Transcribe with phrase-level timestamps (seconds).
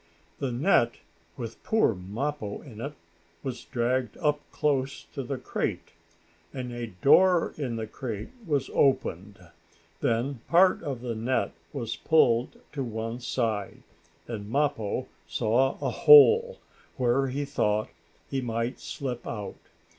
[0.39, 0.93] The net,
[1.37, 2.93] with poor Mappo in it,
[3.43, 5.91] was dragged up close to the crate,
[6.51, 9.37] and a door in the crate was opened.
[9.99, 13.83] Then part of the net was pulled to one side,
[14.27, 16.57] and Mappo saw a hole
[16.97, 17.89] where he thought
[18.27, 19.53] he might slip out.